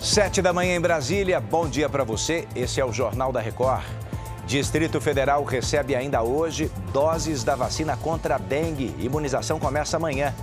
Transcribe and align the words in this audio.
Sete 0.00 0.40
da 0.40 0.50
manhã 0.50 0.76
em 0.76 0.80
Brasília, 0.80 1.38
bom 1.38 1.68
dia 1.68 1.86
para 1.86 2.04
você. 2.04 2.48
Esse 2.56 2.80
é 2.80 2.84
o 2.84 2.90
Jornal 2.90 3.30
da 3.30 3.38
Record. 3.38 3.84
Distrito 4.46 4.98
Federal 4.98 5.44
recebe 5.44 5.94
ainda 5.94 6.22
hoje 6.22 6.72
doses 6.90 7.44
da 7.44 7.54
vacina 7.54 7.98
contra 7.98 8.36
a 8.36 8.38
dengue. 8.38 8.94
Imunização 8.98 9.60
começa 9.60 9.98
amanhã. 9.98 10.34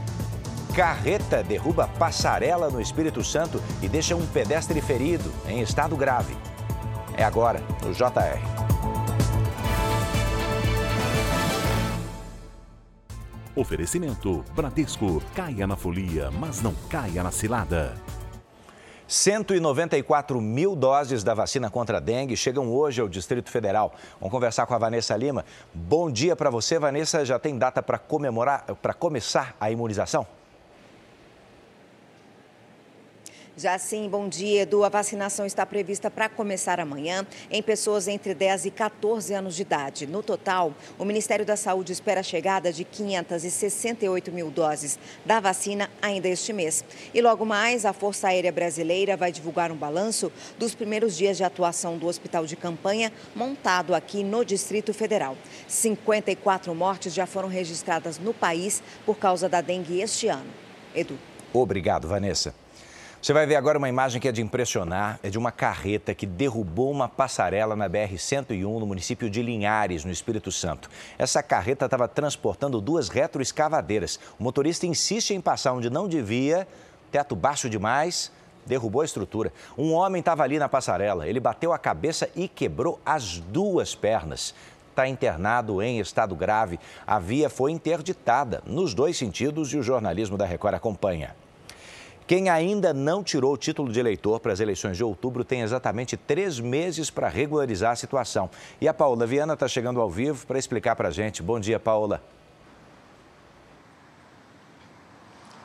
Carreta 0.75 1.41
derruba 1.43 1.87
passarela 1.87 2.69
no 2.69 2.79
Espírito 2.79 3.23
Santo 3.23 3.59
e 3.81 3.89
deixa 3.89 4.15
um 4.15 4.27
pedestre 4.27 4.79
ferido, 4.79 5.33
em 5.47 5.59
estado 5.59 5.97
grave. 5.97 6.37
É 7.17 7.23
agora, 7.23 7.59
no 7.81 7.91
JR. 7.95 8.39
Oferecimento 13.55 14.45
Bradesco. 14.55 15.19
Caia 15.33 15.65
na 15.65 15.75
folia, 15.75 16.29
mas 16.29 16.61
não 16.61 16.75
caia 16.87 17.23
na 17.23 17.31
cilada. 17.31 17.95
194 19.07 20.41
mil 20.41 20.75
doses 20.75 21.23
da 21.23 21.33
vacina 21.33 21.69
contra 21.69 21.97
a 21.97 21.99
dengue 21.99 22.35
chegam 22.35 22.69
hoje 22.69 23.01
ao 23.01 23.07
Distrito 23.07 23.49
Federal. 23.49 23.93
Vamos 24.19 24.31
conversar 24.31 24.65
com 24.65 24.73
a 24.73 24.77
Vanessa 24.77 25.15
Lima. 25.15 25.45
Bom 25.73 26.11
dia 26.11 26.35
para 26.35 26.49
você, 26.49 26.77
Vanessa. 26.77 27.25
Já 27.25 27.39
tem 27.39 27.57
data 27.57 27.81
para 27.81 27.97
comemorar, 27.97 28.65
para 28.81 28.93
começar 28.93 29.55
a 29.59 29.71
imunização? 29.71 30.36
Já 33.59 33.79
sim, 33.79 34.07
bom 34.07 34.29
dia, 34.29 34.61
Edu. 34.61 34.83
A 34.83 34.89
vacinação 34.89 35.43
está 35.43 35.65
prevista 35.65 36.11
para 36.11 36.29
começar 36.29 36.79
amanhã 36.79 37.25
em 37.49 37.63
pessoas 37.63 38.07
entre 38.07 38.35
10 38.35 38.65
e 38.65 38.71
14 38.71 39.33
anos 39.33 39.55
de 39.55 39.63
idade. 39.63 40.05
No 40.05 40.21
total, 40.21 40.75
o 40.95 41.03
Ministério 41.03 41.43
da 41.43 41.55
Saúde 41.55 41.91
espera 41.91 42.19
a 42.19 42.23
chegada 42.23 42.71
de 42.71 42.83
568 42.83 44.31
mil 44.31 44.51
doses 44.51 44.99
da 45.25 45.39
vacina 45.39 45.89
ainda 45.99 46.27
este 46.27 46.53
mês. 46.53 46.85
E 47.11 47.19
logo 47.19 47.47
mais, 47.47 47.83
a 47.83 47.93
Força 47.93 48.27
Aérea 48.27 48.51
Brasileira 48.51 49.17
vai 49.17 49.31
divulgar 49.31 49.71
um 49.71 49.75
balanço 49.75 50.31
dos 50.59 50.75
primeiros 50.75 51.17
dias 51.17 51.35
de 51.35 51.43
atuação 51.43 51.97
do 51.97 52.05
hospital 52.05 52.45
de 52.45 52.55
campanha 52.55 53.11
montado 53.35 53.95
aqui 53.95 54.23
no 54.23 54.45
Distrito 54.45 54.93
Federal. 54.93 55.35
54 55.67 56.75
mortes 56.75 57.11
já 57.11 57.25
foram 57.25 57.47
registradas 57.47 58.19
no 58.19 58.35
país 58.35 58.83
por 59.03 59.17
causa 59.17 59.49
da 59.49 59.61
dengue 59.61 59.99
este 59.99 60.27
ano. 60.27 60.51
Edu. 60.93 61.17
Obrigado, 61.51 62.07
Vanessa. 62.07 62.53
Você 63.27 63.33
vai 63.33 63.45
ver 63.45 63.57
agora 63.57 63.77
uma 63.77 63.89
imagem 63.89 64.21
que 64.21 64.27
é 64.29 64.31
de 64.31 64.41
impressionar, 64.41 65.19
é 65.21 65.29
de 65.29 65.37
uma 65.37 65.51
carreta 65.51 66.15
que 66.15 66.25
derrubou 66.25 66.89
uma 66.89 67.09
passarela 67.09 67.75
na 67.75 67.89
BR-101 67.89 68.79
no 68.79 68.85
município 68.85 69.29
de 69.29 69.41
Linhares, 69.41 70.05
no 70.05 70.11
Espírito 70.13 70.49
Santo. 70.49 70.89
Essa 71.19 71.43
carreta 71.43 71.83
estava 71.83 72.07
transportando 72.07 72.79
duas 72.79 73.09
retroescavadeiras. 73.09 74.17
O 74.39 74.43
motorista 74.45 74.87
insiste 74.87 75.31
em 75.31 75.41
passar 75.41 75.73
onde 75.73 75.89
não 75.89 76.07
devia, 76.07 76.65
teto 77.11 77.35
baixo 77.35 77.69
demais, 77.69 78.31
derrubou 78.65 79.01
a 79.01 79.05
estrutura. 79.05 79.51
Um 79.77 79.91
homem 79.91 80.21
estava 80.21 80.43
ali 80.43 80.57
na 80.57 80.69
passarela, 80.69 81.27
ele 81.27 81.41
bateu 81.41 81.73
a 81.73 81.77
cabeça 81.77 82.29
e 82.33 82.47
quebrou 82.47 82.97
as 83.05 83.39
duas 83.39 83.93
pernas 83.93 84.55
está 84.89 85.07
internado 85.07 85.79
em 85.79 85.99
estado 85.99 86.33
grave. 86.33 86.79
A 87.05 87.19
via 87.19 87.51
foi 87.51 87.71
interditada 87.71 88.63
nos 88.65 88.95
dois 88.95 89.15
sentidos 89.15 89.71
e 89.71 89.77
o 89.77 89.83
jornalismo 89.83 90.37
da 90.37 90.45
Record 90.45 90.73
acompanha. 90.73 91.35
Quem 92.27 92.49
ainda 92.49 92.93
não 92.93 93.23
tirou 93.23 93.53
o 93.53 93.57
título 93.57 93.89
de 93.89 94.01
eleitor 94.01 94.41
para 94.41 94.51
as 94.51 94.59
eleições 94.59 94.97
de 94.97 95.03
outubro 95.03 95.45
tem 95.45 95.61
exatamente 95.61 96.17
três 96.17 96.59
meses 96.59 97.09
para 97.09 97.29
regularizar 97.29 97.93
a 97.93 97.95
situação. 97.95 98.49
E 98.81 98.87
a 98.87 98.93
Paula 98.93 99.25
Viana 99.25 99.53
está 99.53 99.65
chegando 99.65 100.01
ao 100.01 100.11
vivo 100.11 100.45
para 100.45 100.59
explicar 100.59 100.93
para 100.97 101.07
a 101.07 101.11
gente. 101.11 101.41
Bom 101.41 101.57
dia, 101.57 101.79
Paula. 101.79 102.21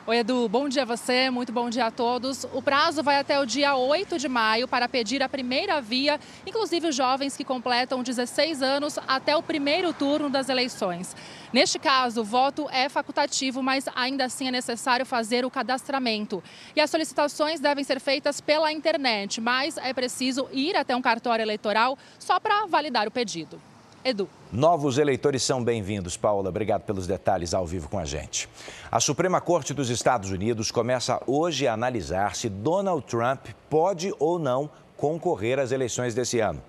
Oi, 0.05 0.17
Edu, 0.17 0.49
bom 0.49 0.67
dia 0.67 0.81
a 0.81 0.85
você, 0.85 1.29
muito 1.29 1.53
bom 1.53 1.69
dia 1.69 1.85
a 1.85 1.91
todos. 1.91 2.45
O 2.51 2.61
prazo 2.61 3.01
vai 3.01 3.17
até 3.17 3.39
o 3.39 3.45
dia 3.45 3.73
8 3.77 4.19
de 4.19 4.27
maio 4.27 4.67
para 4.67 4.89
pedir 4.89 5.23
a 5.23 5.29
primeira 5.29 5.79
via, 5.79 6.19
inclusive 6.45 6.89
os 6.89 6.95
jovens 6.95 7.37
que 7.37 7.45
completam 7.45 8.03
16 8.03 8.61
anos 8.61 8.99
até 9.07 9.33
o 9.33 9.41
primeiro 9.41 9.93
turno 9.93 10.29
das 10.29 10.49
eleições. 10.49 11.15
Neste 11.53 11.79
caso, 11.79 12.19
o 12.19 12.25
voto 12.25 12.67
é 12.69 12.89
facultativo, 12.89 13.63
mas 13.63 13.85
ainda 13.95 14.25
assim 14.25 14.49
é 14.49 14.51
necessário 14.51 15.05
fazer 15.05 15.45
o 15.45 15.49
cadastramento. 15.49 16.43
E 16.75 16.81
as 16.81 16.89
solicitações 16.89 17.61
devem 17.61 17.85
ser 17.85 18.01
feitas 18.01 18.41
pela 18.41 18.73
internet, 18.73 19.39
mas 19.39 19.77
é 19.77 19.93
preciso 19.93 20.49
ir 20.51 20.75
até 20.75 20.93
um 20.93 21.01
cartório 21.01 21.43
eleitoral 21.43 21.97
só 22.19 22.41
para 22.41 22.65
validar 22.65 23.07
o 23.07 23.11
pedido. 23.11 23.57
Edu. 24.03 24.27
Novos 24.51 24.97
eleitores 24.97 25.43
são 25.43 25.63
bem-vindos, 25.63 26.17
Paula. 26.17 26.49
Obrigado 26.49 26.81
pelos 26.81 27.07
detalhes 27.07 27.53
ao 27.53 27.65
vivo 27.65 27.87
com 27.87 27.97
a 27.97 28.03
gente. 28.03 28.49
A 28.91 28.99
Suprema 28.99 29.39
Corte 29.39 29.73
dos 29.73 29.89
Estados 29.89 30.29
Unidos 30.29 30.71
começa 30.71 31.21
hoje 31.25 31.67
a 31.67 31.73
analisar 31.73 32.35
se 32.35 32.49
Donald 32.49 33.05
Trump 33.05 33.47
pode 33.69 34.13
ou 34.19 34.37
não 34.37 34.69
concorrer 34.97 35.57
às 35.57 35.71
eleições 35.71 36.13
desse 36.13 36.39
ano. 36.39 36.61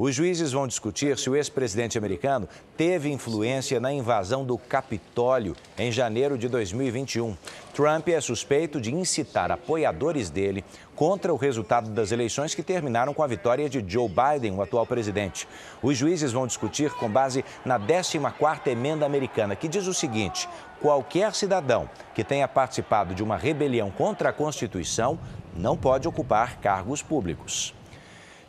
Os 0.00 0.14
juízes 0.14 0.52
vão 0.52 0.68
discutir 0.68 1.18
se 1.18 1.28
o 1.28 1.34
ex-presidente 1.34 1.98
americano 1.98 2.48
teve 2.76 3.10
influência 3.10 3.80
na 3.80 3.92
invasão 3.92 4.44
do 4.44 4.56
Capitólio 4.56 5.56
em 5.76 5.90
janeiro 5.90 6.38
de 6.38 6.48
2021. 6.48 7.36
Trump 7.74 8.06
é 8.06 8.20
suspeito 8.20 8.80
de 8.80 8.94
incitar 8.94 9.50
apoiadores 9.50 10.30
dele 10.30 10.64
contra 10.94 11.34
o 11.34 11.36
resultado 11.36 11.90
das 11.90 12.12
eleições 12.12 12.54
que 12.54 12.62
terminaram 12.62 13.12
com 13.12 13.24
a 13.24 13.26
vitória 13.26 13.68
de 13.68 13.84
Joe 13.84 14.08
Biden, 14.08 14.52
o 14.52 14.62
atual 14.62 14.86
presidente. 14.86 15.48
Os 15.82 15.96
juízes 15.96 16.30
vão 16.30 16.46
discutir 16.46 16.92
com 16.92 17.10
base 17.10 17.44
na 17.64 17.76
14ª 17.76 18.68
emenda 18.68 19.04
americana, 19.04 19.56
que 19.56 19.66
diz 19.66 19.88
o 19.88 19.94
seguinte: 19.94 20.48
qualquer 20.80 21.34
cidadão 21.34 21.90
que 22.14 22.22
tenha 22.22 22.46
participado 22.46 23.16
de 23.16 23.22
uma 23.24 23.36
rebelião 23.36 23.90
contra 23.90 24.28
a 24.28 24.32
Constituição 24.32 25.18
não 25.56 25.76
pode 25.76 26.06
ocupar 26.06 26.60
cargos 26.60 27.02
públicos. 27.02 27.74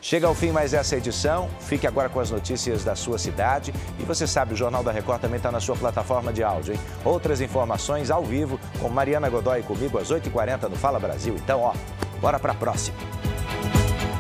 Chega 0.02 0.28
ao 0.28 0.34
fim 0.34 0.52
mais 0.52 0.74
essa 0.74 0.96
edição. 0.96 1.50
Fique 1.60 1.86
agora 1.86 2.08
com 2.08 2.20
as 2.20 2.32
notícias 2.32 2.84
da 2.84 2.96
sua 2.96 3.18
cidade. 3.18 3.74
E 4.00 4.04
você 4.04 4.26
sabe, 4.26 4.54
o 4.54 4.58
Jornal 4.58 4.84
da 4.84 4.92
Record 4.92 5.22
também 5.22 5.38
está 5.38 5.52
na 5.52 5.60
sua 5.60 5.76
plataforma 5.76 6.32
de 6.32 6.42
áudio, 6.42 6.74
hein? 6.74 6.80
Outras 7.04 7.42
informações 7.42 8.10
ao 8.10 8.24
vivo 8.24 8.60
com 8.80 8.88
Mariana 8.90 9.30
Godoy 9.30 9.62
comigo 9.64 9.98
às 9.98 10.10
8h40 10.10 10.70
no 10.70 10.76
Fala 10.76 11.00
Brasil. 11.00 11.36
Então, 11.36 11.62
ó, 11.62 11.74
bora 12.22 12.40
para 12.40 12.54
a 12.54 12.56
próxima. 12.56 12.98